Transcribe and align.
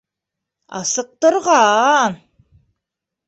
Асыҡтырған. 0.79 2.17